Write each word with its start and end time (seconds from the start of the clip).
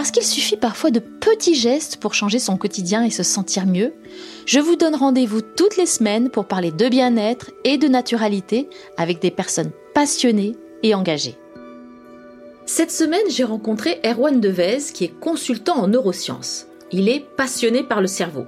Parce 0.00 0.12
qu'il 0.12 0.24
suffit 0.24 0.56
parfois 0.56 0.90
de 0.90 0.98
petits 0.98 1.54
gestes 1.54 1.98
pour 1.98 2.14
changer 2.14 2.38
son 2.38 2.56
quotidien 2.56 3.04
et 3.04 3.10
se 3.10 3.22
sentir 3.22 3.66
mieux, 3.66 3.92
je 4.46 4.58
vous 4.58 4.74
donne 4.74 4.94
rendez-vous 4.94 5.42
toutes 5.42 5.76
les 5.76 5.84
semaines 5.84 6.30
pour 6.30 6.46
parler 6.46 6.70
de 6.70 6.88
bien-être 6.88 7.50
et 7.64 7.76
de 7.76 7.86
naturalité 7.86 8.70
avec 8.96 9.20
des 9.20 9.30
personnes 9.30 9.72
passionnées 9.92 10.56
et 10.82 10.94
engagées. 10.94 11.36
Cette 12.64 12.90
semaine, 12.90 13.28
j'ai 13.28 13.44
rencontré 13.44 14.00
Erwan 14.02 14.40
Devez, 14.40 14.78
qui 14.94 15.04
est 15.04 15.20
consultant 15.20 15.76
en 15.76 15.88
neurosciences. 15.88 16.64
Il 16.92 17.10
est 17.10 17.20
passionné 17.36 17.82
par 17.82 18.00
le 18.00 18.06
cerveau. 18.06 18.46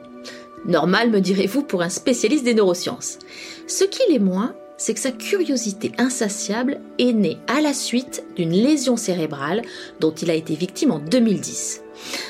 Normal, 0.64 1.10
me 1.10 1.20
direz-vous, 1.20 1.64
pour 1.64 1.82
un 1.82 1.90
spécialiste 1.90 2.44
des 2.44 2.54
neurosciences. 2.54 3.18
Ce 3.66 3.84
qu'il 3.84 4.14
est 4.14 4.20
moins, 4.20 4.54
c'est 4.82 4.94
que 4.94 5.00
sa 5.00 5.12
curiosité 5.12 5.92
insatiable 5.96 6.80
est 6.98 7.12
née 7.12 7.38
à 7.46 7.60
la 7.60 7.72
suite 7.72 8.24
d'une 8.34 8.50
lésion 8.50 8.96
cérébrale 8.96 9.62
dont 10.00 10.10
il 10.10 10.28
a 10.28 10.34
été 10.34 10.56
victime 10.56 10.90
en 10.90 10.98
2010. 10.98 11.84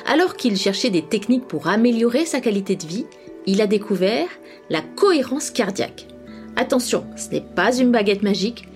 Alors 0.06 0.36
qu'il 0.36 0.58
cherchait 0.58 0.90
des 0.90 1.00
techniques 1.00 1.48
pour 1.48 1.68
améliorer 1.68 2.26
sa 2.26 2.42
qualité 2.42 2.76
de 2.76 2.84
vie, 2.84 3.06
il 3.46 3.62
a 3.62 3.66
découvert 3.66 4.28
la 4.68 4.82
cohérence 4.82 5.50
cardiaque. 5.50 6.08
Attention, 6.56 7.06
ce 7.16 7.30
n'est 7.30 7.40
pas 7.40 7.74
une 7.74 7.90
baguette 7.90 8.22
magique, 8.22 8.68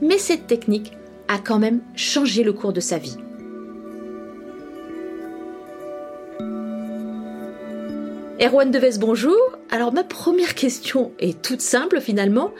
mais 0.00 0.18
cette 0.18 0.46
technique 0.46 0.92
a 1.26 1.38
quand 1.38 1.58
même 1.58 1.80
changé 1.96 2.44
le 2.44 2.52
cours 2.52 2.72
de 2.72 2.78
sa 2.78 2.98
vie. 2.98 3.16
Erwan 8.44 8.70
Deves, 8.70 8.98
bonjour. 8.98 9.38
Alors 9.70 9.94
ma 9.94 10.04
première 10.04 10.54
question 10.54 11.12
est 11.18 11.40
toute 11.40 11.62
simple 11.62 12.02
finalement. 12.02 12.50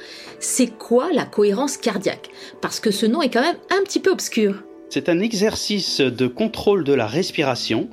C'est 0.41 0.69
quoi 0.69 1.13
la 1.13 1.27
cohérence 1.27 1.77
cardiaque? 1.77 2.31
Parce 2.63 2.81
que 2.81 2.91
ce 2.91 3.05
nom 3.05 3.21
est 3.21 3.29
quand 3.29 3.43
même 3.43 3.59
un 3.69 3.83
petit 3.83 4.01
peu 4.01 4.11
obscur. 4.11 4.63
C'est 4.89 5.11
un 5.11 5.21
exercice 5.21 6.01
de 6.01 6.27
contrôle 6.27 6.85
de 6.85 6.95
la 6.95 7.07
respiration 7.07 7.91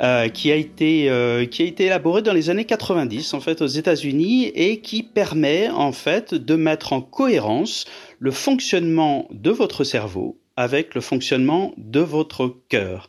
euh, 0.00 0.28
qui, 0.28 0.50
a 0.50 0.54
été, 0.54 1.10
euh, 1.10 1.44
qui 1.44 1.62
a 1.62 1.66
été 1.66 1.84
élaboré 1.86 2.22
dans 2.22 2.32
les 2.32 2.48
années 2.48 2.64
90 2.64 3.34
en 3.34 3.40
fait 3.40 3.60
aux 3.60 3.66
États-Unis 3.66 4.46
et 4.54 4.80
qui 4.80 5.02
permet 5.02 5.68
en 5.68 5.92
fait 5.92 6.32
de 6.32 6.54
mettre 6.54 6.94
en 6.94 7.02
cohérence 7.02 7.84
le 8.18 8.30
fonctionnement 8.30 9.28
de 9.32 9.50
votre 9.50 9.84
cerveau 9.84 10.38
avec 10.58 10.96
le 10.96 11.00
fonctionnement 11.00 11.72
de 11.76 12.00
votre 12.00 12.52
cœur. 12.68 13.08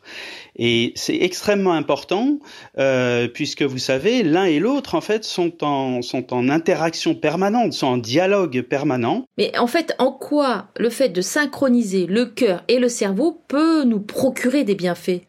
Et 0.62 0.92
c'est 0.94 1.16
extrêmement 1.16 1.72
important 1.72 2.38
euh, 2.78 3.28
puisque 3.28 3.62
vous 3.62 3.78
savez, 3.78 4.22
l'un 4.22 4.44
et 4.44 4.58
l'autre 4.58 4.94
en 4.94 5.00
fait 5.00 5.24
sont 5.24 5.64
en 5.64 6.02
sont 6.02 6.34
en 6.34 6.50
interaction 6.50 7.14
permanente, 7.14 7.72
sont 7.72 7.86
en 7.86 7.96
dialogue 7.96 8.60
permanent. 8.60 9.24
Mais 9.38 9.56
en 9.58 9.66
fait, 9.66 9.94
en 9.98 10.12
quoi 10.12 10.66
le 10.76 10.90
fait 10.90 11.08
de 11.08 11.22
synchroniser 11.22 12.04
le 12.06 12.26
cœur 12.26 12.62
et 12.68 12.78
le 12.78 12.90
cerveau 12.90 13.42
peut 13.48 13.84
nous 13.84 14.00
procurer 14.00 14.64
des 14.64 14.74
bienfaits? 14.74 15.22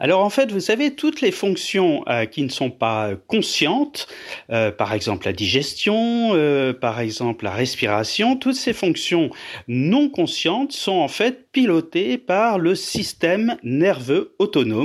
Alors 0.00 0.24
en 0.24 0.30
fait, 0.30 0.50
vous 0.50 0.60
savez, 0.60 0.94
toutes 0.94 1.20
les 1.20 1.32
fonctions 1.32 2.02
euh, 2.08 2.24
qui 2.24 2.42
ne 2.42 2.48
sont 2.48 2.70
pas 2.70 3.10
conscientes, 3.26 4.08
euh, 4.50 4.70
par 4.70 4.94
exemple 4.94 5.26
la 5.26 5.34
digestion, 5.34 6.34
par 6.80 7.00
exemple 7.00 7.44
la 7.44 7.50
respiration, 7.50 8.36
toutes 8.36 8.54
ces 8.54 8.72
fonctions 8.72 9.28
non 9.66 10.08
conscientes 10.08 10.72
sont 10.72 10.92
en 10.92 11.08
fait 11.08 11.50
pilotées 11.52 12.16
par 12.16 12.58
le 12.58 12.74
système 12.74 13.56
nerveux 13.62 14.34
autonome 14.38 14.77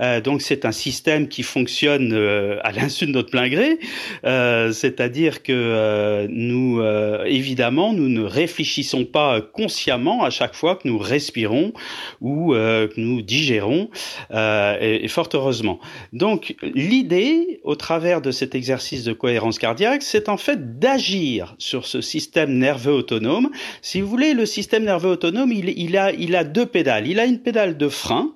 euh, 0.00 0.20
donc 0.20 0.42
c'est 0.42 0.64
un 0.64 0.72
système 0.72 1.28
qui 1.28 1.42
fonctionne 1.42 2.12
euh, 2.12 2.58
à 2.62 2.72
l'insu 2.72 3.06
de 3.06 3.12
notre 3.12 3.30
plein 3.30 3.48
gré, 3.48 3.78
euh, 4.24 4.72
c'est-à-dire 4.72 5.42
que 5.42 6.26
nous, 6.28 6.82
évidemment, 7.26 7.92
nous 7.92 8.08
ne 8.08 8.22
réfléchissons 8.22 9.04
pas 9.04 9.40
consciemment 9.40 10.24
à 10.24 10.30
chaque 10.30 10.54
fois 10.54 10.76
que 10.76 10.88
nous 10.88 10.98
respirons 10.98 11.72
ou 12.20 12.52
que 12.52 13.00
nous 13.00 13.22
digérons, 13.22 13.90
et, 14.32 15.00
et, 15.04 15.08
fort 15.08 15.28
heureusement. 15.34 15.80
Donc 16.12 16.56
l'idée, 16.62 17.60
au 17.64 17.74
travers 17.74 18.20
de 18.20 18.30
cet 18.30 18.54
exercice 18.54 19.04
de 19.04 19.12
cohérence 19.12 19.58
cardiaque, 19.58 20.02
c'est 20.02 20.28
en 20.28 20.36
fait 20.36 20.78
d'agir 20.78 21.54
sur 21.58 21.86
ce 21.86 22.00
système 22.00 22.52
nerveux 22.58 22.92
autonome. 22.92 23.50
Si 23.82 24.00
vous 24.00 24.08
voulez, 24.08 24.34
le 24.34 24.46
système 24.46 24.84
nerveux 24.84 25.10
autonome, 25.10 25.52
il, 25.52 25.70
il, 25.78 25.96
a, 25.96 26.12
il 26.12 26.36
a 26.36 26.44
deux 26.44 26.66
pédales. 26.66 27.06
Il 27.06 27.20
a 27.20 27.24
une 27.24 27.38
pédale 27.38 27.76
de 27.76 27.88
frein, 27.88 28.32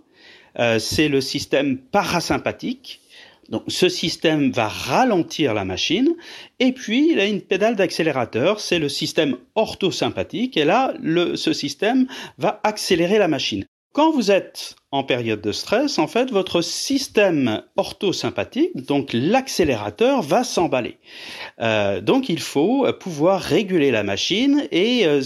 euh, 0.59 0.79
c'est 0.79 1.09
le 1.09 1.21
système 1.21 1.79
parasympathique. 1.79 3.01
Donc 3.51 3.65
ce 3.69 3.89
système 3.89 4.51
va 4.51 4.69
ralentir 4.69 5.53
la 5.53 5.65
machine 5.65 6.15
et 6.61 6.73
puis 6.73 7.11
il 7.13 7.21
a 7.21 7.27
une 7.27 7.43
pédale 7.43 7.77
d'accélérateur, 7.77 8.59
c'est 8.59 8.79
le 8.79 8.89
système 8.89 9.37
orthosympathique 9.55 10.57
et 10.57 10.65
là 10.65 10.95
le, 11.03 11.37
ce 11.37 11.53
système 11.53 12.07
va 12.39 12.61
accélérer 12.65 13.19
la 13.19 13.29
machine. 13.29 13.67
Quand 13.93 14.11
vous 14.13 14.31
êtes 14.31 14.77
en 14.95 15.03
période 15.03 15.41
de 15.41 15.51
stress, 15.51 15.99
en 15.99 16.07
fait, 16.07 16.31
votre 16.31 16.63
système 16.63 17.63
orthosympathique, 17.75 18.87
donc 18.87 19.11
l'accélérateur, 19.13 20.23
va 20.23 20.45
s'emballer. 20.45 20.99
Euh, 21.61 22.01
donc, 22.01 22.29
il 22.29 22.39
faut 22.39 22.87
pouvoir 23.01 23.41
réguler 23.41 23.91
la 23.91 24.05
machine 24.05 24.69
et, 24.71 25.05
euh, 25.05 25.21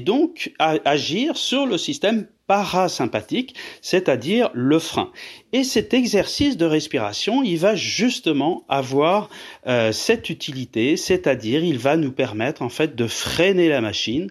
donc 0.00 0.54
agir 0.58 1.36
sur 1.36 1.66
le 1.66 1.76
système 1.76 2.28
parasympathique, 2.46 3.54
c'est-à-dire 3.80 4.50
le 4.54 4.78
frein. 4.80 5.12
Et 5.52 5.62
cet 5.62 5.94
exercice 5.94 6.56
de 6.56 6.64
respiration, 6.64 7.44
il 7.44 7.58
va 7.58 7.76
justement 7.76 8.64
avoir 8.68 9.28
euh, 9.68 9.92
cette 9.92 10.30
utilité, 10.30 10.96
c'est-à-dire 10.96 11.62
il 11.62 11.78
va 11.78 11.96
nous 11.96 12.10
permettre 12.10 12.62
en 12.62 12.68
fait 12.68 12.96
de 12.96 13.06
freiner 13.06 13.68
la 13.68 13.80
machine, 13.80 14.30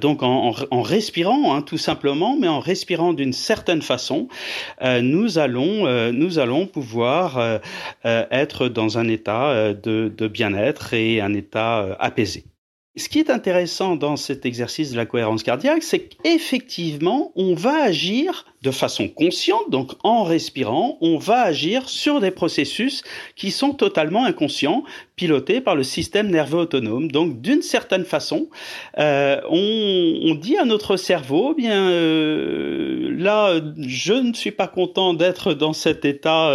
donc 0.00 0.22
en, 0.22 0.52
en, 0.70 0.82
respirant 0.82 1.54
hein, 1.54 1.62
tout 1.62 1.78
simplement, 1.78 2.36
mais 2.38 2.48
en 2.48 2.60
respirant 2.60 3.14
d'une 3.14 3.32
certaine 3.32 3.80
façon, 3.80 3.99
euh, 4.82 5.00
nous 5.00 5.38
allons 5.38 5.86
euh, 5.86 6.12
nous 6.12 6.38
allons 6.38 6.66
pouvoir 6.66 7.38
euh, 7.38 7.58
être 8.04 8.68
dans 8.68 8.98
un 8.98 9.08
état 9.08 9.74
de 9.74 10.28
bien-être 10.28 10.94
et 10.94 11.20
un 11.20 11.34
état 11.34 11.96
apaisé. 11.98 12.44
Ce 12.96 13.08
qui 13.08 13.20
est 13.20 13.30
intéressant 13.30 13.94
dans 13.94 14.16
cet 14.16 14.44
exercice 14.44 14.90
de 14.90 14.96
la 14.96 15.06
cohérence 15.06 15.44
cardiaque, 15.44 15.84
c'est 15.84 16.08
qu'effectivement, 16.08 17.30
on 17.36 17.54
va 17.54 17.84
agir 17.84 18.46
de 18.62 18.70
façon 18.70 19.08
consciente, 19.08 19.70
donc 19.70 19.92
en 20.02 20.22
respirant, 20.22 20.98
on 21.00 21.16
va 21.16 21.40
agir 21.40 21.88
sur 21.88 22.20
des 22.20 22.30
processus 22.30 23.02
qui 23.34 23.50
sont 23.50 23.72
totalement 23.72 24.24
inconscients, 24.24 24.84
pilotés 25.16 25.60
par 25.60 25.76
le 25.76 25.82
système 25.82 26.30
nerveux 26.30 26.60
autonome. 26.60 27.10
Donc, 27.10 27.40
d'une 27.40 27.62
certaine 27.62 28.04
façon, 28.04 28.48
euh, 28.98 29.40
on, 29.48 30.34
dit 30.34 30.56
à 30.58 30.64
notre 30.64 30.96
cerveau, 30.96 31.54
eh 31.56 31.60
bien 31.60 31.90
euh, 31.90 33.14
là, 33.18 33.60
je 33.78 34.12
ne 34.12 34.32
suis 34.34 34.50
pas 34.50 34.68
content 34.68 35.14
d'être 35.14 35.54
dans 35.54 35.72
cet 35.72 36.04
état, 36.04 36.50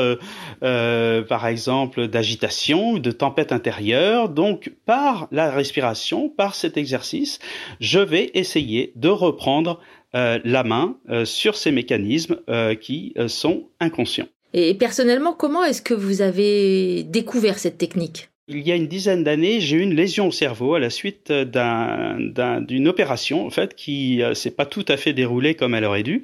euh, 0.64 1.22
par 1.24 1.48
exemple, 1.48 2.08
d'agitation 2.08 2.92
ou 2.92 3.00
de 3.00 3.12
tempête 3.12 3.52
intérieure. 3.52 4.30
Donc, 4.30 4.72
par 4.86 5.28
la 5.32 5.50
respiration, 5.52 6.30
par 6.30 6.56
cet 6.56 6.78
exercice, 6.78 7.40
je 7.80 8.00
vais 8.00 8.32
essayer 8.34 8.94
de 8.96 9.10
reprendre 9.10 9.80
la 10.16 10.64
main 10.64 10.98
euh, 11.10 11.26
sur 11.26 11.58
ces 11.58 11.72
mécanismes 11.72 12.38
euh, 12.50 12.76
qui 12.76 13.14
sont 13.28 13.68
inconscients. 13.80 14.28
Et 14.54 14.74
personnellement, 14.74 15.34
comment 15.34 15.64
est-ce 15.64 15.82
que 15.82 15.94
vous 15.94 16.22
avez 16.22 17.04
découvert 17.04 17.60
cette 17.60 17.78
technique? 17.78 18.30
Il 18.48 18.68
y 18.68 18.72
a 18.72 18.76
une 18.76 18.86
dizaine 18.86 19.24
d'années, 19.24 19.60
j'ai 19.60 19.78
eu 19.78 19.82
une 19.82 19.96
lésion 19.96 20.28
au 20.28 20.32
cerveau 20.32 20.76
à 20.76 20.80
la 20.80 20.92
suite 20.92 21.32
d'une 21.32 22.88
opération 22.88 23.48
en 23.48 23.50
fait 23.50 23.74
qui 23.74 24.22
euh, 24.22 24.36
s'est 24.36 24.52
pas 24.52 24.68
tout 24.68 24.86
à 24.88 24.98
fait 24.98 25.14
déroulée 25.14 25.56
comme 25.56 25.74
elle 25.74 25.86
aurait 25.86 26.04
dû, 26.04 26.24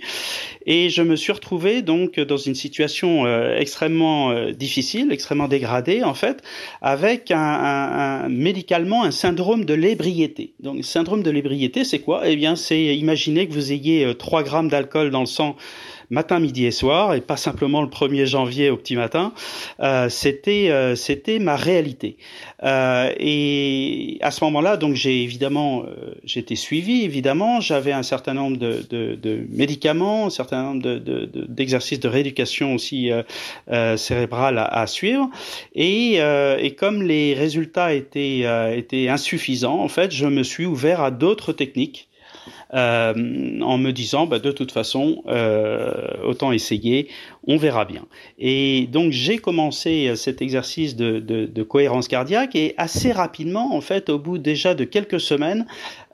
et 0.68 0.90
je 0.90 1.02
me 1.02 1.16
suis 1.16 1.32
retrouvé 1.32 1.82
donc 1.82 2.20
dans 2.20 2.38
une 2.38 2.54
situation 2.54 3.26
euh, 3.26 3.58
extrêmement 3.58 4.30
euh, 4.30 4.52
difficile, 4.52 5.12
extrêmement 5.12 5.48
dégradée 5.48 6.04
en 6.04 6.14
fait, 6.14 6.44
avec 6.82 7.32
un, 7.32 7.40
un, 7.40 8.26
un 8.26 8.30
médicalement 8.30 9.04
un 9.04 9.12
syndrome 9.12 9.66
de 9.66 9.74
l'ébriété. 9.74 10.54
Donc 10.60 10.78
le 10.78 10.84
syndrome 10.84 11.24
de 11.24 11.32
l'ébriété, 11.32 11.84
c'est 11.84 12.00
quoi? 12.00 12.30
Eh 12.30 12.36
bien, 12.36 12.56
c'est 12.56 12.96
imaginer 12.98 13.48
que 13.48 13.54
vous 13.54 13.72
ayez 13.72 14.14
3 14.16 14.44
grammes 14.44 14.68
d'alcool 14.68 15.10
dans 15.10 15.22
le 15.22 15.26
sang 15.26 15.56
matin, 16.12 16.40
midi 16.40 16.66
et 16.66 16.72
soir, 16.72 17.16
et 17.16 17.22
pas 17.22 17.38
simplement 17.38 17.82
le 17.82 17.88
1er 17.88 18.26
janvier 18.26 18.70
au 18.70 18.78
petit 18.78 18.96
matin. 18.96 19.34
c'était 20.10 20.94
c'était 20.96 21.40
ma 21.40 21.56
réalité. 21.56 22.18
et 22.64 24.18
à 24.22 24.32
ce 24.32 24.44
moment-là, 24.44 24.78
donc 24.78 24.96
j'ai 24.96 25.24
évidemment 25.24 25.84
j'étais 26.24 26.56
suivi 26.56 27.04
évidemment. 27.04 27.62
J'avais 27.62 27.94
un 27.94 28.04
certain 28.04 28.34
nombre 28.34 28.58
de, 28.58 28.86
de, 28.90 29.16
de, 29.16 29.46
médicaments, 29.50 30.28
un 30.28 30.30
certain 30.30 30.64
nombre 30.64 31.00
d'exercices 31.48 32.00
de, 32.00 32.08
de, 32.08 32.14
rééducation 32.14 32.76
aussi 32.76 33.10
cérébrale 33.96 34.58
à, 34.58 34.66
à, 34.66 34.88
suivre. 34.88 35.30
Et, 35.74 36.18
et 36.18 36.76
comme 36.76 37.04
les 37.04 37.34
résultats 37.34 37.94
étaient 37.94 38.46
étaient 38.78 39.08
insuffisants, 39.08 39.80
en 39.80 39.88
fait, 39.88 40.12
je 40.12 40.26
me 40.26 40.44
suis 40.44 40.66
ouvert 40.66 41.02
à 41.02 41.12
d'autres 41.12 41.54
techniques. 41.54 42.10
Euh, 42.74 43.60
en 43.62 43.78
me 43.78 43.92
disant 43.92 44.26
bah, 44.28 44.40
de 44.40 44.52
toute 44.52 44.72
façon 44.72 45.24
euh, 45.28 45.92
autant 46.24 46.52
essayer 46.52 47.10
on 47.48 47.58
verra 47.58 47.86
bien. 47.86 48.06
Et 48.38 48.88
donc 48.92 49.12
j'ai 49.12 49.40
commencé 49.40 50.16
cet 50.16 50.42
exercice 50.42 50.96
de, 50.96 51.64
cohérence 51.64 52.08
cardiaque 52.08 52.56
et 52.56 52.74
assez 52.78 53.12
rapidement 53.12 53.76
en 53.76 53.82
fait 53.82 54.10
au 54.10 54.20
bout 54.20 54.38
déjà 54.38 54.74
de 54.74 54.84
quelques 54.84 55.20
semaines 55.20 55.66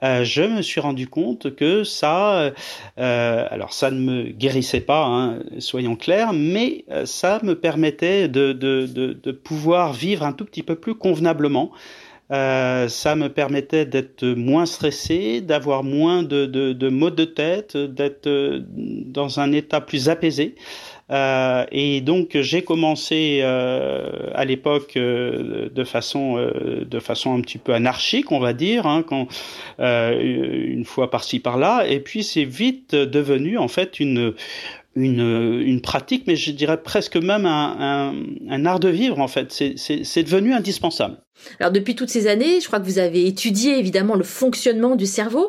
euh, 0.02 0.24
je 0.24 0.42
me 0.42 0.62
suis 0.62 0.80
rendu 0.80 1.06
compte 1.06 1.54
que 1.54 1.84
ça 1.84 2.52
euh, 2.98 3.46
alors 3.50 3.72
ça 3.72 3.90
ne 3.90 4.00
me 4.00 4.22
guérissait 4.30 4.80
pas 4.80 5.04
hein, 5.04 5.40
soyons 5.58 5.96
clairs 5.96 6.32
mais 6.32 6.84
ça 7.04 7.40
me 7.42 7.54
permettait 7.54 8.28
de 8.28 9.30
pouvoir 9.32 9.92
vivre 9.92 10.24
un 10.24 10.32
tout 10.32 10.44
petit 10.44 10.62
peu 10.62 10.76
plus 10.76 10.94
convenablement 10.94 11.72
euh, 12.30 12.88
ça 12.88 13.16
me 13.16 13.28
permettait 13.28 13.86
d'être 13.86 14.24
moins 14.24 14.66
stressé, 14.66 15.40
d'avoir 15.40 15.82
moins 15.82 16.22
de, 16.22 16.46
de, 16.46 16.72
de 16.72 16.88
maux 16.88 17.10
de 17.10 17.24
tête, 17.24 17.76
d'être 17.76 18.26
euh, 18.26 18.60
dans 18.68 19.40
un 19.40 19.52
état 19.52 19.80
plus 19.80 20.08
apaisé. 20.08 20.54
Euh, 21.10 21.64
et 21.72 22.02
donc 22.02 22.36
j'ai 22.38 22.62
commencé 22.62 23.40
euh, 23.42 24.30
à 24.34 24.44
l'époque 24.44 24.94
euh, 24.98 25.70
de 25.74 25.84
façon 25.84 26.36
de 26.36 27.00
façon 27.00 27.34
un 27.34 27.40
petit 27.40 27.58
peu 27.58 27.72
anarchique, 27.72 28.30
on 28.30 28.40
va 28.40 28.52
dire, 28.52 28.86
hein, 28.86 29.02
quand 29.06 29.26
une 29.78 30.84
fois 30.84 31.10
par-ci 31.10 31.40
par-là, 31.40 31.86
et 31.88 32.00
puis 32.00 32.22
c'est 32.22 32.44
vite 32.44 32.94
devenu 32.94 33.56
en 33.58 33.68
fait 33.68 34.00
une 34.00 34.34
une, 35.04 35.62
une, 35.64 35.80
pratique, 35.80 36.26
mais 36.26 36.36
je 36.36 36.50
dirais 36.52 36.82
presque 36.82 37.16
même 37.16 37.46
un, 37.46 37.76
un, 37.78 38.14
un 38.48 38.66
art 38.66 38.80
de 38.80 38.88
vivre 38.88 39.18
en 39.20 39.28
fait. 39.28 39.52
C'est 39.52 40.22
devenu 40.22 40.52
indispensable. 40.52 41.18
Alors 41.60 41.72
depuis 41.72 41.94
toutes 41.94 42.10
ces 42.10 42.26
années, 42.26 42.60
je 42.60 42.66
crois 42.66 42.80
que 42.80 42.84
vous 42.86 42.98
avez 42.98 43.26
étudié 43.26 43.78
évidemment 43.78 44.16
le 44.16 44.24
fonctionnement 44.24 44.96
du 44.96 45.06
cerveau 45.06 45.48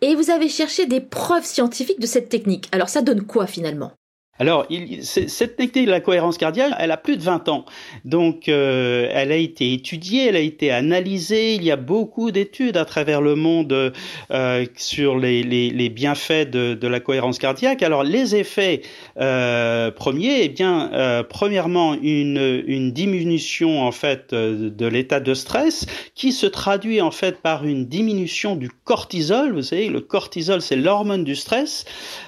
et 0.00 0.14
vous 0.14 0.30
avez 0.30 0.48
cherché 0.48 0.86
des 0.86 1.00
preuves 1.00 1.44
scientifiques 1.44 2.00
de 2.00 2.06
cette 2.06 2.28
technique. 2.28 2.68
Alors 2.72 2.88
ça 2.88 3.02
donne 3.02 3.22
quoi 3.22 3.46
finalement? 3.46 3.92
Alors, 4.40 4.66
cette 5.02 5.56
technique 5.56 5.84
de 5.84 5.90
la 5.90 6.00
cohérence 6.00 6.38
cardiaque, 6.38 6.72
elle 6.78 6.92
a 6.92 6.96
plus 6.96 7.18
de 7.18 7.22
20 7.22 7.50
ans. 7.50 7.66
Donc, 8.06 8.48
euh, 8.48 9.06
elle 9.12 9.32
a 9.32 9.36
été 9.36 9.74
étudiée, 9.74 10.28
elle 10.28 10.36
a 10.36 10.40
été 10.40 10.70
analysée. 10.70 11.56
Il 11.56 11.62
y 11.62 11.70
a 11.70 11.76
beaucoup 11.76 12.30
d'études 12.30 12.78
à 12.78 12.86
travers 12.86 13.20
le 13.20 13.34
monde 13.34 13.92
euh, 14.30 14.66
sur 14.78 15.18
les, 15.18 15.42
les, 15.42 15.88
bienfaits 15.90 16.48
de, 16.50 16.72
de, 16.72 16.88
la 16.88 17.00
cohérence 17.00 17.38
cardiaque. 17.38 17.82
Alors, 17.82 18.02
les 18.02 18.34
effets 18.34 18.80
euh, 19.20 19.90
premiers, 19.90 20.44
eh 20.44 20.48
bien, 20.48 20.90
premièrement, 21.28 21.92
une, 22.00 22.64
une 22.66 22.92
diminution 22.92 23.82
en 23.82 23.92
fait 23.92 24.32
de 24.32 24.86
l'état 24.86 25.20
de 25.20 25.34
stress 25.34 25.84
qui 26.14 26.32
se 26.32 26.46
traduit 26.46 27.02
en 27.02 27.10
fait 27.10 27.42
par 27.42 27.66
une 27.66 27.84
diminution 27.84 28.56
du 28.56 28.70
cortisol. 28.70 29.52
Vous 29.52 29.62
savez, 29.64 29.90
le 29.90 30.00
cortisol, 30.00 30.62
c'est 30.62 30.76
l'hormone 30.76 31.24
du 31.24 31.36
stress. 31.36 31.84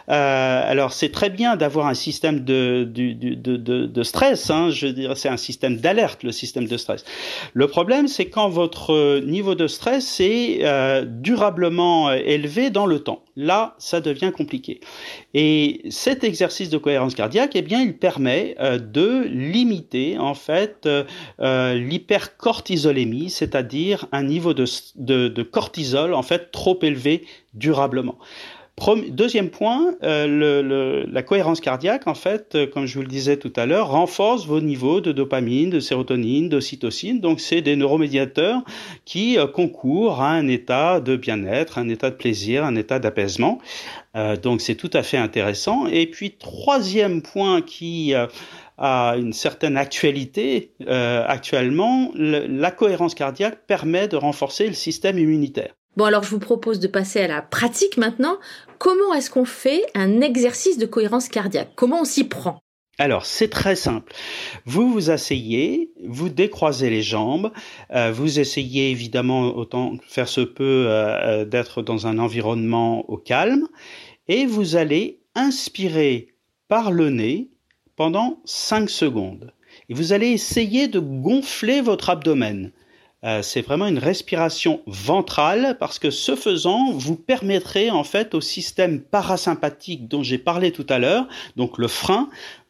Alors, 0.09 0.93
c'est 0.93 1.11
très 1.11 1.31
bien 1.31 1.57
d'avoir 1.57 1.87
un 1.87 2.02
système 2.03 2.41
de, 2.45 4.03
stress. 4.03 4.51
Hein, 4.51 4.71
je 4.71 4.89
dirais 4.89 5.15
c'est 5.17 5.29
un 5.29 5.37
système 5.37 5.77
d'alerte, 5.77 6.23
le 6.23 6.33
système 6.33 6.67
de 6.67 6.77
stress. 6.77 7.05
Le 7.55 7.67
problème, 7.69 8.09
c'est 8.09 8.27
quand 8.27 8.49
votre 8.49 9.21
niveau 9.21 9.55
de 9.55 9.67
stress 9.67 10.21
est 10.21 10.61
euh, 10.63 11.05
durablement 11.07 12.09
euh, 12.09 12.19
élevé 12.25 12.71
dans 12.71 12.87
le 12.87 12.99
temps. 13.01 13.23
Là, 13.37 13.75
ça 13.79 14.01
devient 14.01 14.33
compliqué. 14.37 14.81
Et 15.33 15.83
cet 15.91 16.25
exercice 16.25 16.69
de 16.71 16.79
cohérence 16.79 17.15
cardiaque, 17.15 17.53
eh 17.55 17.63
bien, 17.63 17.81
il 17.81 17.97
permet 17.97 18.57
euh, 18.61 18.79
de 18.79 19.25
limiter 19.29 20.19
en 20.19 20.35
fait 20.35 20.89
l'hypercortisolémie, 21.39 23.31
c'est-à-dire 23.31 24.07
un 24.13 24.25
niveau 24.25 24.55
de, 24.55 24.65
de, 24.97 25.29
de 25.29 25.43
cortisol 25.43 26.15
en 26.15 26.23
fait 26.23 26.51
trop 26.51 26.79
élevé 26.83 27.25
durablement. 27.55 28.19
Deuxième 29.09 29.51
point, 29.51 29.95
euh, 30.03 31.05
la 31.09 31.23
cohérence 31.23 31.61
cardiaque, 31.61 32.09
en 32.09 32.15
fait, 32.15 32.55
euh, 32.55 32.67
comme 32.67 32.87
je 32.87 32.95
vous 32.95 33.03
le 33.03 33.09
disais 33.09 33.37
tout 33.37 33.53
à 33.55 33.65
l'heure, 33.65 33.91
renforce 33.91 34.47
vos 34.47 34.61
niveaux 34.61 35.01
de 35.01 35.13
dopamine, 35.13 35.71
de 35.71 35.79
sérotonine, 35.79 36.49
d'ocytocine. 36.49 37.21
Donc, 37.21 37.41
c'est 37.41 37.61
des 37.61 37.77
neuromédiateurs 37.77 38.63
qui 39.05 39.39
euh, 39.39 39.47
concourent 39.47 40.21
à 40.21 40.31
un 40.31 40.49
état 40.49 41.01
de 41.01 41.15
bien-être, 41.17 41.79
un 41.79 41.89
état 41.89 42.11
de 42.11 42.17
plaisir, 42.17 42.65
un 42.65 42.75
état 42.75 42.99
d'apaisement. 42.99 43.61
donc, 44.43 44.61
c'est 44.61 44.75
tout 44.75 44.91
à 44.93 45.03
fait 45.03 45.17
intéressant. 45.17 45.87
Et 45.87 46.07
puis, 46.07 46.33
troisième 46.33 47.23
point 47.23 47.63
qui 47.63 48.15
a 48.15 49.15
une 49.17 49.33
certaine 49.33 49.77
actualité 49.77 50.73
actuellement, 50.87 52.11
la 52.15 52.71
cohérence 52.71 53.15
cardiaque 53.15 53.67
permet 53.67 54.09
de 54.09 54.17
renforcer 54.17 54.67
le 54.67 54.75
système 54.75 55.19
immunitaire. 55.19 55.73
Bon, 55.97 56.05
alors 56.05 56.23
je 56.23 56.31
vous 56.31 56.39
propose 56.39 56.81
de 56.81 56.89
passer 56.89 57.21
à 57.21 57.29
la 57.29 57.43
pratique 57.43 57.99
maintenant. 57.99 58.39
Comment 58.79 59.13
est-ce 59.15 59.31
qu'on 59.31 59.45
fait 59.45 59.85
un 59.95 60.21
exercice 60.21 60.79
de 60.79 60.87
cohérence 60.87 61.29
cardiaque? 61.29 61.73
Comment 61.77 62.01
on 62.01 62.05
s'y 62.05 62.25
prend? 62.25 62.59
Alors, 62.99 63.25
c'est 63.25 63.49
très 63.49 63.75
simple. 63.75 64.13
Vous 64.67 64.93
vous 64.93 65.11
asseyez, 65.11 65.91
vous 66.07 66.29
décroisez 66.29 66.91
les 66.91 67.03
jambes, 67.03 67.51
euh, 67.91 68.13
vous 68.13 68.39
essayez 68.39 68.91
évidemment 68.91 69.57
autant 69.57 69.97
faire 70.07 70.29
se 70.29 70.43
peut 70.43 70.87
euh, 70.89 71.41
euh, 71.41 71.45
d'être 71.45 71.83
dans 71.83 72.07
un 72.07 72.19
environnement 72.19 73.09
au 73.11 73.17
calme, 73.17 73.67
et 74.29 74.47
vous 74.47 74.77
allez 74.77 75.21
inspirer 75.35 76.29
par 76.69 76.93
le 76.93 77.11
nez 77.11 77.51
pendant 77.97 78.41
5 78.45 78.91
secondes. 78.91 79.53
Et 79.89 79.95
vous 79.95 80.13
allez 80.13 80.29
essayer 80.29 80.87
de 80.87 81.01
gonfler 81.01 81.81
votre 81.81 82.11
abdomen. 82.11 82.73
Euh, 83.25 83.41
c'est 83.43 83.63
vraiment 83.63 83.87
une 83.87 83.99
respiration 83.99 84.83
ventrale 84.87 85.77
parce 85.79 85.99
que 86.01 86.11
ce 86.11 86.35
faisant, 86.35 86.91
vous 86.93 87.15
permettrez 87.15 87.91
en 87.91 88.03
fait 88.03 88.35
au 88.35 88.41
système 88.41 89.01
parasympathique 89.01 90.09
dont 90.09 90.25
j'ai 90.25 90.39
parlé 90.39 90.73
tout 90.73 90.87
à 90.89 90.99
l'heure, 90.99 91.29
donc 91.57 91.79
le 91.79 91.87
frein, 91.87 92.29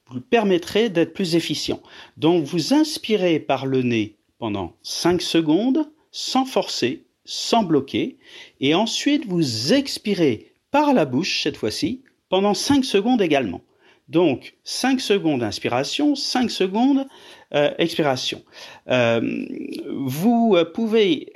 vous 0.09 0.21
permettrez 0.21 0.91
d'être 0.91 1.15
plus 1.15 1.37
efficient. 1.37 1.81
Donc 2.19 2.45
vous 2.45 2.75
inspirez 2.75 3.39
par 3.39 3.65
le 3.65 3.83
nez 3.83 4.17
pendant 4.39 4.75
5 4.83 5.23
secondes 5.23 5.91
sans 6.11 6.45
forcer, 6.45 7.05
sans 7.25 7.63
bloquer, 7.63 8.19
et 8.61 8.75
ensuite 8.75 9.27
vous 9.27 9.73
expirez 9.73 10.53
par 10.71 10.93
la 10.93 11.07
bouche 11.07 11.43
cette 11.43 11.57
fois-ci 11.57 12.03
pendant 12.29 12.53
5 12.53 12.85
secondes 12.85 13.23
également. 13.23 13.63
Donc 14.13 14.57
5 14.65 15.01
secondes 15.01 15.41
d'inspiration, 15.41 16.15
5 16.15 16.51
secondes 16.51 17.07
euh, 17.55 17.71
expiration. 17.79 18.43
Euh, 18.89 19.47
vous 19.89 20.53
euh, 20.55 20.67
pouvez 20.67 21.33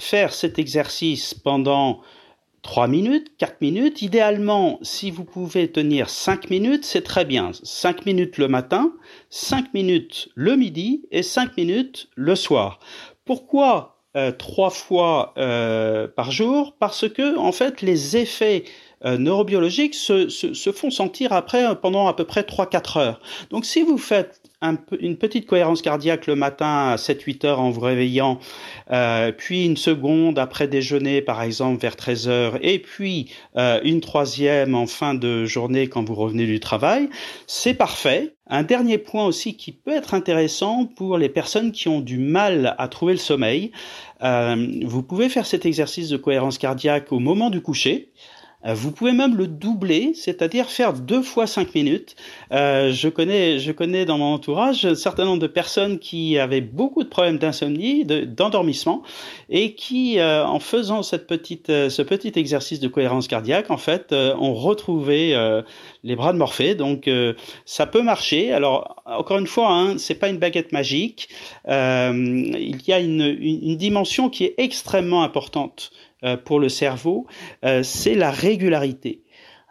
faire 0.00 0.34
cet 0.34 0.58
exercice 0.58 1.34
pendant 1.34 2.00
3 2.62 2.88
minutes, 2.88 3.30
4 3.38 3.60
minutes. 3.60 4.02
Idéalement, 4.02 4.80
si 4.82 5.12
vous 5.12 5.22
pouvez 5.22 5.70
tenir 5.70 6.10
5 6.10 6.50
minutes, 6.50 6.84
c'est 6.84 7.02
très 7.02 7.24
bien. 7.24 7.52
5 7.62 8.04
minutes 8.06 8.38
le 8.38 8.48
matin, 8.48 8.92
5 9.30 9.72
minutes 9.72 10.28
le 10.34 10.56
midi 10.56 11.06
et 11.12 11.22
5 11.22 11.56
minutes 11.56 12.08
le 12.16 12.34
soir. 12.34 12.80
Pourquoi 13.24 13.92
trois 14.38 14.70
fois 14.70 15.34
par 16.16 16.30
jour? 16.30 16.74
Parce 16.80 17.06
que 17.08 17.36
en 17.36 17.52
fait, 17.52 17.82
les 17.82 18.16
effets 18.16 18.64
neurobiologiques 19.06 19.94
se, 19.94 20.72
font 20.74 20.90
sentir 20.90 21.32
après 21.32 21.64
pendant 21.80 22.08
à 22.08 22.14
peu 22.14 22.24
près 22.24 22.42
3-4 22.42 22.98
heures. 22.98 23.20
Donc 23.50 23.64
si 23.64 23.82
vous 23.82 23.98
faites 23.98 24.40
une 25.00 25.16
petite 25.16 25.46
cohérence 25.46 25.82
cardiaque 25.82 26.26
le 26.26 26.34
matin 26.34 26.88
à 26.90 26.96
7-8 26.96 27.46
heures 27.46 27.60
en 27.60 27.70
vous 27.70 27.80
réveillant, 27.80 28.38
euh, 28.90 29.32
puis 29.32 29.64
une 29.64 29.76
seconde 29.76 30.38
après 30.38 30.66
déjeuner 30.66 31.20
par 31.20 31.42
exemple 31.42 31.80
vers 31.80 31.96
13 31.96 32.28
heures, 32.28 32.58
et 32.62 32.78
puis 32.78 33.30
euh, 33.56 33.80
une 33.84 34.00
troisième 34.00 34.74
en 34.74 34.86
fin 34.86 35.14
de 35.14 35.44
journée 35.44 35.88
quand 35.88 36.04
vous 36.04 36.14
revenez 36.14 36.46
du 36.46 36.60
travail, 36.60 37.08
c'est 37.46 37.74
parfait. 37.74 38.34
Un 38.48 38.62
dernier 38.62 38.98
point 38.98 39.26
aussi 39.26 39.56
qui 39.56 39.72
peut 39.72 39.92
être 39.92 40.14
intéressant 40.14 40.86
pour 40.86 41.18
les 41.18 41.28
personnes 41.28 41.72
qui 41.72 41.88
ont 41.88 42.00
du 42.00 42.18
mal 42.18 42.76
à 42.78 42.88
trouver 42.88 43.12
le 43.12 43.18
sommeil, 43.18 43.72
euh, 44.22 44.66
vous 44.84 45.02
pouvez 45.02 45.28
faire 45.28 45.46
cet 45.46 45.66
exercice 45.66 46.08
de 46.08 46.16
cohérence 46.16 46.56
cardiaque 46.56 47.12
au 47.12 47.18
moment 47.18 47.50
du 47.50 47.60
coucher. 47.60 48.12
Euh, 48.66 48.74
vous 48.74 48.90
pouvez 48.90 49.12
même 49.12 49.36
le 49.36 49.46
doubler, 49.46 50.12
c'est-à-dire 50.14 50.68
faire 50.68 50.92
deux 50.92 51.22
fois 51.22 51.46
cinq 51.46 51.74
minutes. 51.74 52.16
Euh, 52.52 52.92
je 52.92 53.08
connais, 53.08 53.58
je 53.58 53.72
connais 53.72 54.04
dans 54.04 54.18
mon 54.18 54.34
entourage 54.34 54.84
un 54.84 54.94
certain 54.94 55.24
nombre 55.24 55.40
de 55.40 55.46
personnes 55.46 55.98
qui 55.98 56.38
avaient 56.38 56.60
beaucoup 56.60 57.04
de 57.04 57.08
problèmes 57.08 57.38
d'insomnie, 57.38 58.04
d'endormissement, 58.04 59.02
et 59.48 59.74
qui, 59.74 60.18
euh, 60.18 60.44
en 60.44 60.58
faisant 60.58 61.02
cette 61.02 61.26
petite, 61.26 61.68
ce 61.68 62.02
petit 62.02 62.32
exercice 62.36 62.80
de 62.80 62.88
cohérence 62.88 63.28
cardiaque, 63.28 63.70
en 63.70 63.76
fait, 63.76 64.12
ont 64.12 64.54
retrouvé 64.54 65.36
les 66.04 66.16
bras 66.16 66.32
de 66.32 66.38
Morphée. 66.38 66.74
Donc, 66.74 67.08
ça 67.64 67.86
peut 67.86 68.02
marcher. 68.02 68.52
Alors, 68.52 69.02
encore 69.04 69.38
une 69.38 69.46
fois, 69.46 69.72
hein, 69.72 69.98
c'est 69.98 70.14
pas 70.14 70.28
une 70.28 70.38
baguette 70.38 70.72
magique. 70.72 71.28
il 71.66 72.82
y 72.86 72.92
a 72.92 73.00
une, 73.00 73.36
une, 73.40 73.76
dimension 73.76 74.30
qui 74.30 74.44
est 74.44 74.54
extrêmement 74.58 75.22
importante 75.22 75.92
euh, 75.92 76.05
pour 76.44 76.60
le 76.60 76.68
cerveau, 76.68 77.26
euh, 77.64 77.82
c'est 77.82 78.14
la 78.14 78.30
régularité. 78.30 79.22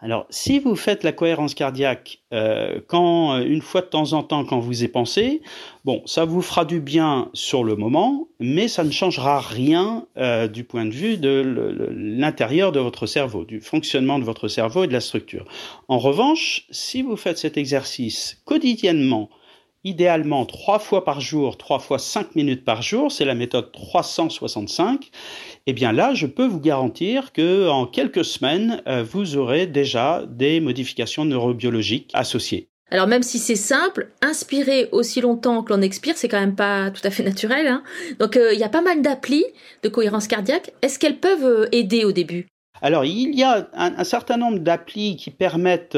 Alors, 0.01 0.27
si 0.29 0.59
vous 0.59 0.75
faites 0.75 1.03
la 1.03 1.13
cohérence 1.13 1.55
cardiaque 1.55 2.19
euh, 2.31 2.79
quand 2.85 3.39
une 3.39 3.61
fois 3.61 3.81
de 3.81 3.87
temps 3.87 4.13
en 4.13 4.21
temps 4.21 4.45
quand 4.45 4.59
vous 4.59 4.83
y 4.83 4.87
pensez, 4.87 5.41
bon, 5.83 6.03
ça 6.05 6.25
vous 6.25 6.41
fera 6.41 6.65
du 6.65 6.79
bien 6.79 7.29
sur 7.33 7.63
le 7.63 7.75
moment, 7.75 8.27
mais 8.39 8.67
ça 8.67 8.83
ne 8.83 8.91
changera 8.91 9.39
rien 9.39 10.05
du 10.53 10.63
point 10.63 10.85
de 10.85 10.91
vue 10.91 11.17
de 11.17 11.89
l'intérieur 11.95 12.71
de 12.71 12.79
votre 12.79 13.07
cerveau, 13.07 13.45
du 13.45 13.61
fonctionnement 13.61 14.19
de 14.19 14.25
votre 14.25 14.47
cerveau 14.47 14.83
et 14.83 14.87
de 14.87 14.93
la 14.93 15.01
structure. 15.01 15.45
En 15.87 15.97
revanche, 15.97 16.67
si 16.69 17.01
vous 17.01 17.15
faites 17.15 17.39
cet 17.39 17.57
exercice 17.57 18.41
quotidiennement, 18.45 19.29
idéalement 19.85 20.45
trois 20.45 20.79
fois 20.79 21.05
par 21.05 21.21
jour, 21.21 21.57
trois 21.57 21.79
fois 21.79 21.99
cinq 21.99 22.35
minutes 22.35 22.65
par 22.65 22.81
jour, 22.81 23.11
c'est 23.11 23.23
la 23.23 23.35
méthode 23.35 23.71
365, 23.71 25.09
eh 25.67 25.73
bien 25.73 25.93
là, 25.93 26.13
je 26.13 26.25
peux 26.25 26.45
vous 26.45 26.59
garantir 26.59 27.31
que 27.31 27.69
en 27.69 27.85
quelques 27.85 28.25
semaines, 28.25 28.81
euh, 28.87 29.03
vous 29.03 29.37
aurez 29.37 29.67
déjà 29.67 30.23
des 30.27 30.59
modifications 30.59 31.23
neurobiologiques 31.23 32.09
associées. 32.13 32.67
Alors 32.91 33.07
même 33.07 33.23
si 33.23 33.39
c'est 33.39 33.55
simple, 33.55 34.11
inspirer 34.21 34.89
aussi 34.91 35.21
longtemps 35.21 35.63
que 35.63 35.73
l'on 35.73 35.81
expire, 35.81 36.17
c'est 36.17 36.27
quand 36.27 36.39
même 36.39 36.55
pas 36.55 36.91
tout 36.91 37.01
à 37.03 37.09
fait 37.09 37.23
naturel. 37.23 37.67
Hein. 37.67 37.83
Donc 38.19 38.37
euh, 38.37 38.53
il 38.53 38.59
y 38.59 38.63
a 38.63 38.69
pas 38.69 38.81
mal 38.81 39.01
d'applis 39.01 39.45
de 39.83 39.89
cohérence 39.89 40.27
cardiaque. 40.27 40.71
Est-ce 40.81 40.99
qu'elles 40.99 41.19
peuvent 41.19 41.45
euh, 41.45 41.67
aider 41.71 42.05
au 42.05 42.11
début? 42.11 42.47
Alors, 42.81 43.05
il 43.05 43.33
y 43.33 43.43
a 43.43 43.67
un, 43.73 44.03
certain 44.03 44.37
nombre 44.37 44.59
d'applis 44.59 45.15
qui 45.15 45.31
permettent 45.31 45.97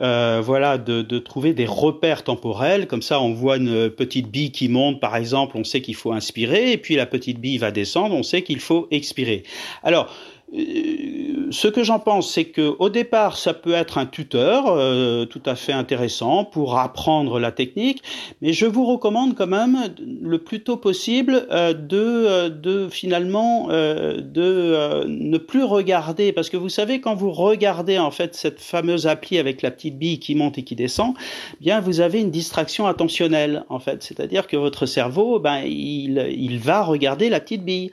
euh, 0.00 0.40
voilà, 0.44 0.78
de, 0.78 1.02
de, 1.02 1.18
trouver 1.18 1.54
des 1.54 1.66
repères 1.66 2.24
temporels. 2.24 2.86
Comme 2.86 3.02
ça, 3.02 3.20
on 3.20 3.32
voit 3.32 3.56
une 3.56 3.90
petite 3.90 4.30
bille 4.30 4.52
qui 4.52 4.68
monte, 4.68 5.00
par 5.00 5.16
exemple, 5.16 5.56
on 5.56 5.64
sait 5.64 5.80
qu'il 5.80 5.96
faut 5.96 6.12
inspirer, 6.12 6.72
et 6.72 6.76
puis 6.76 6.96
la 6.96 7.06
petite 7.06 7.40
bille 7.40 7.58
va 7.58 7.70
descendre, 7.70 8.14
on 8.14 8.22
sait 8.22 8.42
qu'il 8.42 8.60
faut 8.60 8.86
expirer. 8.90 9.44
Alors, 9.82 10.06
euh, 10.06 10.39
ce 10.52 11.68
que 11.68 11.84
j'en 11.84 11.98
pense, 12.00 12.32
c'est 12.32 12.46
que 12.46 12.74
au 12.78 12.88
départ, 12.88 13.36
ça 13.36 13.54
peut 13.54 13.72
être 13.72 13.98
un 13.98 14.06
tuteur 14.06 14.64
euh, 14.66 15.24
tout 15.24 15.42
à 15.46 15.54
fait 15.54 15.72
intéressant 15.72 16.44
pour 16.44 16.78
apprendre 16.78 17.38
la 17.38 17.52
technique, 17.52 18.02
mais 18.40 18.52
je 18.52 18.66
vous 18.66 18.84
recommande 18.84 19.36
quand 19.36 19.46
même 19.46 19.94
le 20.22 20.38
plus 20.38 20.62
tôt 20.62 20.76
possible 20.76 21.46
euh, 21.50 21.72
de, 21.72 22.48
de 22.48 22.88
finalement 22.88 23.68
de 23.68 25.04
ne 25.06 25.38
plus 25.38 25.64
regarder, 25.64 26.32
parce 26.32 26.50
que 26.50 26.56
vous 26.56 26.68
savez 26.68 27.00
quand 27.00 27.14
vous 27.14 27.30
regardez 27.30 27.98
en 27.98 28.10
fait 28.10 28.34
cette 28.34 28.60
fameuse 28.60 29.06
appli 29.06 29.38
avec 29.38 29.62
la 29.62 29.70
petite 29.70 29.98
bille 29.98 30.18
qui 30.18 30.34
monte 30.34 30.58
et 30.58 30.62
qui 30.64 30.74
descend, 30.74 31.14
bien 31.60 31.80
vous 31.80 32.00
avez 32.00 32.20
une 32.20 32.30
distraction 32.30 32.86
attentionnelle 32.86 33.64
en 33.68 33.78
fait, 33.78 34.02
c'est-à-dire 34.02 34.46
que 34.46 34.56
votre 34.56 34.86
cerveau, 34.86 35.38
ben 35.38 35.62
il, 35.64 36.26
il 36.36 36.58
va 36.58 36.82
regarder 36.82 37.28
la 37.28 37.40
petite 37.40 37.64
bille. 37.64 37.90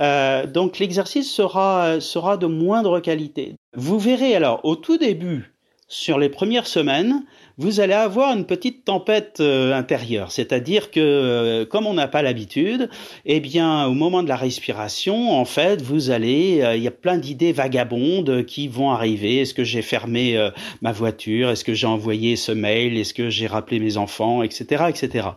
Euh, 0.00 0.46
donc 0.46 0.78
l'exercice 0.78 1.30
sera, 1.30 2.00
sera 2.00 2.36
de 2.36 2.46
moindre 2.46 3.00
qualité. 3.00 3.54
Vous 3.76 3.98
verrez 3.98 4.34
alors 4.34 4.60
au 4.64 4.76
tout 4.76 4.96
début, 4.96 5.52
sur 5.88 6.18
les 6.20 6.28
premières 6.28 6.68
semaines, 6.68 7.24
vous 7.58 7.80
allez 7.80 7.94
avoir 7.94 8.34
une 8.34 8.46
petite 8.46 8.84
tempête 8.84 9.38
euh, 9.40 9.74
intérieure, 9.74 10.30
c'est-à-dire 10.30 10.92
que 10.92 11.00
euh, 11.00 11.66
comme 11.66 11.84
on 11.84 11.94
n'a 11.94 12.06
pas 12.06 12.22
l'habitude, 12.22 12.88
eh 13.26 13.40
bien 13.40 13.86
au 13.86 13.92
moment 13.92 14.22
de 14.22 14.28
la 14.28 14.36
respiration, 14.36 15.32
en 15.32 15.44
fait, 15.44 15.82
vous 15.82 16.10
allez, 16.10 16.62
il 16.76 16.82
y 16.82 16.86
a 16.86 16.92
plein 16.92 17.18
d'idées 17.18 17.52
vagabondes 17.52 18.46
qui 18.46 18.68
vont 18.68 18.92
arriver. 18.92 19.38
Est-ce 19.40 19.52
que 19.52 19.64
j'ai 19.64 19.82
fermé 19.82 20.50
ma 20.80 20.92
voiture? 20.92 21.50
Est-ce 21.50 21.64
que 21.64 21.74
j'ai 21.74 21.88
envoyé 21.88 22.36
ce 22.36 22.52
mail? 22.52 22.96
Est-ce 22.96 23.12
que 23.12 23.28
j'ai 23.28 23.48
rappelé 23.48 23.80
mes 23.80 23.96
enfants, 23.96 24.42
etc., 24.44 24.84
etc. 24.88 25.28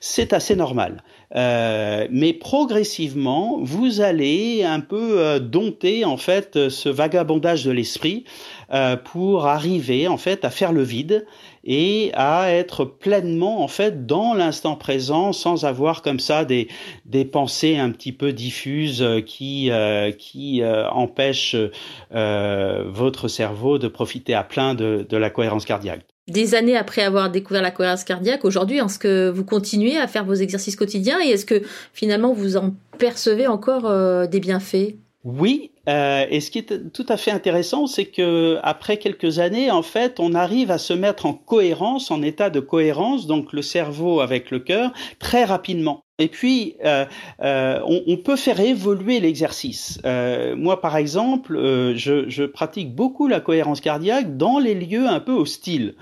C'est 0.00 0.32
assez 0.32 0.56
normal. 0.56 1.04
Euh, 1.36 2.06
mais 2.10 2.32
progressivement, 2.32 3.58
vous 3.60 4.00
allez 4.00 4.64
un 4.64 4.80
peu 4.80 5.20
euh, 5.20 5.38
dompter 5.38 6.04
en 6.04 6.16
fait 6.16 6.70
ce 6.70 6.88
vagabondage 6.88 7.64
de 7.64 7.70
l'esprit 7.70 8.24
euh, 8.72 8.96
pour 8.96 9.46
arriver 9.46 10.08
en 10.08 10.16
fait 10.16 10.44
à 10.44 10.50
faire 10.50 10.72
le 10.72 10.82
vide 10.82 11.26
et 11.64 12.10
à 12.14 12.50
être 12.50 12.86
pleinement 12.86 13.62
en 13.62 13.68
fait 13.68 14.06
dans 14.06 14.32
l'instant 14.32 14.76
présent 14.76 15.32
sans 15.34 15.66
avoir 15.66 16.00
comme 16.00 16.20
ça 16.20 16.46
des 16.46 16.68
des 17.04 17.26
pensées 17.26 17.76
un 17.76 17.90
petit 17.90 18.12
peu 18.12 18.32
diffuses 18.32 19.04
qui 19.26 19.70
qui 20.18 20.62
empêchent 20.64 21.56
votre 22.10 23.28
cerveau 23.28 23.78
de 23.78 23.88
profiter 23.88 24.34
à 24.34 24.44
plein 24.44 24.74
de, 24.74 25.04
de 25.08 25.16
la 25.16 25.30
cohérence 25.30 25.66
cardiaque 25.66 26.06
des 26.28 26.54
années 26.54 26.76
après 26.76 27.02
avoir 27.02 27.30
découvert 27.30 27.62
la 27.62 27.70
cohérence 27.70 28.04
cardiaque, 28.04 28.44
aujourd'hui, 28.44 28.78
est-ce 28.78 28.98
que 28.98 29.30
vous 29.30 29.44
continuez 29.44 29.96
à 29.96 30.06
faire 30.06 30.24
vos 30.24 30.34
exercices 30.34 30.76
quotidiens 30.76 31.18
et 31.24 31.30
est-ce 31.30 31.46
que 31.46 31.62
finalement 31.92 32.32
vous 32.32 32.56
en 32.56 32.74
percevez 32.98 33.46
encore 33.46 33.86
euh, 33.86 34.26
des 34.26 34.40
bienfaits? 34.40 34.96
Oui, 35.24 35.72
euh, 35.88 36.26
et 36.28 36.40
ce 36.40 36.50
qui 36.50 36.58
est 36.58 36.92
tout 36.92 37.06
à 37.08 37.16
fait 37.16 37.30
intéressant, 37.30 37.86
c'est 37.86 38.04
que 38.04 38.58
après 38.62 38.98
quelques 38.98 39.38
années, 39.38 39.70
en 39.70 39.82
fait, 39.82 40.20
on 40.20 40.34
arrive 40.34 40.70
à 40.70 40.78
se 40.78 40.92
mettre 40.92 41.26
en 41.26 41.32
cohérence, 41.32 42.10
en 42.10 42.22
état 42.22 42.50
de 42.50 42.60
cohérence, 42.60 43.26
donc 43.26 43.52
le 43.52 43.62
cerveau 43.62 44.20
avec 44.20 44.50
le 44.50 44.58
cœur, 44.58 44.92
très 45.18 45.44
rapidement. 45.44 46.04
Et 46.20 46.28
puis, 46.28 46.74
euh, 46.84 47.04
euh, 47.42 47.80
on, 47.86 48.16
peut 48.16 48.34
faire 48.34 48.58
évoluer 48.58 49.20
l'exercice. 49.20 50.00
Moi, 50.04 50.80
par 50.80 50.96
exemple, 50.96 51.56
je, 51.94 52.28
je, 52.28 52.42
pratique 52.42 52.92
beaucoup 52.94 53.28
la 53.28 53.38
cohérence 53.38 53.80
cardiaque 53.80 54.36
dans 54.36 54.58
les 54.58 54.74
lieux 54.74 55.06
un 55.06 55.20
peu 55.20 55.32
hostiles. 55.32 55.94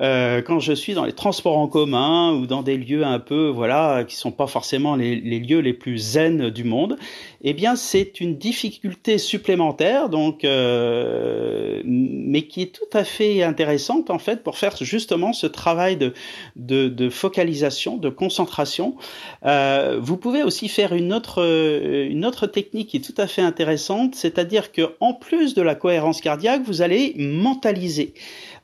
Euh, 0.00 0.40
quand 0.40 0.60
je 0.60 0.72
suis 0.72 0.94
dans 0.94 1.04
les 1.04 1.12
transports 1.12 1.58
en 1.58 1.68
commun 1.68 2.32
ou 2.32 2.46
dans 2.46 2.62
des 2.62 2.76
lieux 2.78 3.04
un 3.04 3.18
peu, 3.18 3.48
voilà, 3.48 4.04
qui 4.04 4.16
sont 4.16 4.32
pas 4.32 4.46
forcément 4.46 4.96
les, 4.96 5.16
lieux 5.16 5.60
les 5.60 5.74
plus 5.74 5.98
zen 5.98 6.48
du 6.50 6.64
monde, 6.64 6.96
eh 7.42 7.52
bien, 7.52 7.76
c'est 7.76 8.20
une 8.20 8.36
difficulté 8.36 9.18
supplémentaire, 9.18 10.08
donc, 10.08 10.44
euh, 10.44 11.82
mais 11.84 12.42
qui 12.42 12.62
est 12.62 12.74
tout 12.74 12.96
à 12.96 13.04
fait 13.04 13.42
intéressante 13.42 14.10
en 14.10 14.18
fait 14.18 14.42
pour 14.42 14.56
faire 14.56 14.74
justement 14.80 15.32
ce 15.32 15.46
travail 15.46 15.96
de, 15.96 16.12
de, 16.56 17.10
focalisation, 17.10 17.96
de 17.96 18.08
concentration. 18.08 18.96
Euh, 19.44 19.98
vous 20.00 20.16
pouvez 20.16 20.42
aussi 20.42 20.68
faire 20.68 20.94
une 20.94 21.12
autre, 21.12 21.42
une 21.42 22.24
autre 22.24 22.46
technique 22.46 22.88
qui 22.88 22.98
est 22.98 23.00
tout 23.00 23.20
à 23.20 23.26
fait 23.26 23.42
intéressante, 23.42 24.14
c'est-à-dire 24.14 24.72
que 24.72 24.94
en 25.00 25.12
plus 25.12 25.54
de 25.54 25.62
la 25.62 25.74
cohérence 25.74 26.20
cardiaque, 26.20 26.62
vous 26.64 26.82
allez 26.82 27.14
mentaliser. 27.18 28.14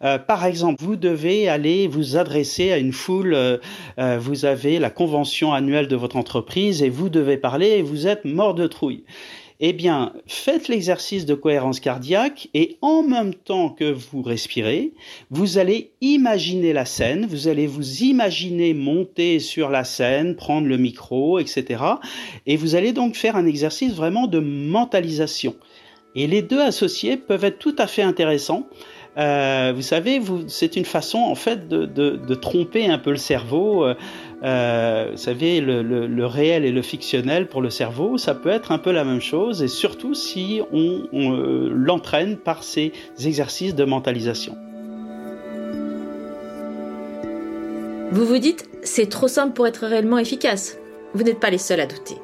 Par 0.00 0.45
exemple, 0.45 0.85
vous 0.85 0.97
devez 0.97 1.25
aller 1.49 1.87
vous 1.88 2.16
adresser 2.16 2.73
à 2.73 2.78
une 2.78 2.92
foule, 2.92 3.35
euh, 3.35 3.59
euh, 3.99 4.18
vous 4.21 4.45
avez 4.45 4.78
la 4.78 4.90
convention 4.90 5.52
annuelle 5.52 5.88
de 5.88 5.97
votre 5.97 6.16
entreprise 6.16 6.83
et 6.83 6.88
vous 6.88 7.09
devez 7.09 7.37
parler 7.37 7.68
et 7.68 7.83
vous 7.83 8.06
êtes 8.06 8.25
mort 8.25 8.54
de 8.54 8.66
trouille. 8.66 9.04
Eh 9.59 9.73
bien, 9.73 10.12
faites 10.26 10.68
l'exercice 10.68 11.25
de 11.25 11.35
cohérence 11.35 11.80
cardiaque 11.80 12.49
et 12.52 12.76
en 12.83 13.02
même 13.02 13.35
temps 13.35 13.71
que 13.71 13.90
vous 13.90 14.21
respirez, 14.21 14.92
vous 15.30 15.56
allez 15.56 15.92
imaginer 16.02 16.75
la 16.75 16.85
scène, 16.85 17.26
vous 17.26 17.49
allez 17.49 17.66
vous 17.66 18.02
imaginer 18.02 18.75
monter 18.75 19.40
sur 19.40 19.71
la 19.71 19.85
scène, 19.85 20.37
prendre 20.37 20.68
le 20.68 20.76
micro, 20.76 21.38
etc. 21.38 21.83
Et 22.47 22.56
vous 22.56 22.75
allez 22.75 22.92
donc 22.92 23.16
faire 23.16 23.37
un 23.37 23.47
exercice 23.47 23.95
vraiment 23.95 24.26
de 24.26 24.40
mentalisation. 24.40 25.56
Et 26.14 26.26
les 26.26 26.42
deux 26.42 26.61
associés 26.61 27.16
peuvent 27.16 27.45
être 27.45 27.59
tout 27.59 27.76
à 27.78 27.87
fait 27.87 28.02
intéressants 28.02 28.66
euh, 29.18 29.73
vous 29.75 29.82
savez, 29.82 30.20
c'est 30.46 30.76
une 30.76 30.85
façon 30.85 31.18
en 31.18 31.35
fait 31.35 31.68
de, 31.68 32.35
tromper 32.35 32.87
un 32.87 32.99
peu 32.99 33.11
le 33.11 33.16
cerveau. 33.16 33.85
Euh, 33.85 33.94
euh, 34.42 35.08
vous 35.12 35.16
savez, 35.16 35.61
le, 35.61 36.26
réel 36.26 36.64
et 36.64 36.73
le 36.73 36.82
fictionnel 36.82 37.49
pour 37.49 37.62
le 37.62 37.70
cerveau, 37.70 38.18
ça 38.18 38.35
peut 38.35 38.50
être 38.50 38.73
un 38.73 38.78
peu 38.78 38.92
la 38.92 39.04
même 39.04 39.20
chose, 39.20 39.62
et 39.62 39.68
surtout 39.68 40.14
si 40.14 40.61
on, 40.73 41.30
l'entraîne 41.70 42.37
par 42.37 42.62
ces 42.62 42.92
exercices 43.25 43.75
de 43.75 43.85
mentalisation. 43.85 44.56
Vous 48.12 48.25
vous 48.25 48.38
dites, 48.38 48.68
c'est 48.82 49.08
trop 49.08 49.28
simple 49.28 49.54
pour 49.54 49.66
être 49.66 49.87
réellement 49.87 50.18
efficace. 50.18 50.78
Vous 51.14 51.23
n'êtes 51.25 51.40
pas 51.40 51.50
les 51.50 51.58
seuls 51.58 51.80
à 51.80 51.87
douter. 51.87 52.16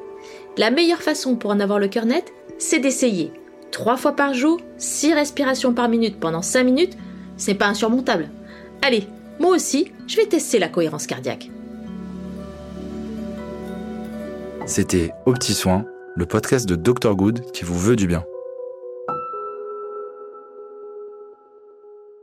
La 0.59 0.71
meilleure 0.71 1.03
façon 1.03 1.37
pour 1.37 1.51
en 1.51 1.61
avoir 1.61 1.79
le 1.79 1.89
cœur 1.89 2.05
net, 2.05 2.33
c'est 2.59 2.79
d'essayer 2.79 3.33
Trois 3.73 3.97
fois 3.97 4.13
par 4.13 4.35
jour, 4.35 4.61
six 4.77 5.15
respirations 5.15 5.73
par 5.73 5.89
minute 5.89 6.21
pendant 6.21 6.43
cinq 6.43 6.65
minutes, 6.65 6.97
c'est 7.39 7.55
pas 7.55 7.67
insurmontable. 7.67 8.29
Allez, 8.83 9.09
moi 9.41 9.51
aussi, 9.51 9.91
je 10.07 10.17
vais 10.17 10.27
tester 10.27 10.59
la 10.59 10.69
cohérence 10.69 11.07
cardiaque. 11.07 11.51
C'était 14.67 15.13
Au 15.25 15.33
Petit 15.33 15.55
Soin, 15.55 15.87
le 16.15 16.27
podcast 16.27 16.69
de 16.69 16.77
Dr 16.77 17.17
Good 17.17 17.51
qui 17.53 17.65
vous 17.65 17.79
veut 17.79 17.97
du 17.97 18.07
bien. 18.07 18.25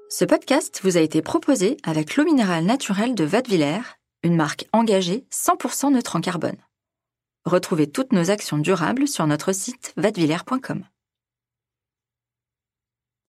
Ce 0.08 0.26
podcast 0.26 0.80
vous 0.84 0.98
a 0.98 1.02
été 1.02 1.24
proposé 1.24 1.78
avec 1.84 2.16
l'eau 2.16 2.26
minérale 2.26 2.66
naturelle 2.66 3.16
de 3.16 3.24
Vadevillers, 3.24 3.98
une 4.22 4.36
marque 4.36 4.68
engagée 4.72 5.26
100% 5.32 5.94
neutre 5.94 6.16
en 6.16 6.22
carbone. 6.22 6.58
Retrouvez 7.46 7.88
toutes 7.88 8.14
nos 8.14 8.30
actions 8.30 8.60
durables 8.60 9.08
sur 9.08 9.26
notre 9.26 9.52
site 9.52 9.94
vadevillers.com. 9.98 10.84